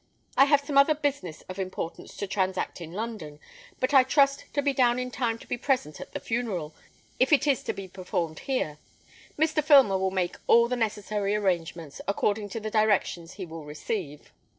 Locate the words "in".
2.81-2.91, 4.97-5.11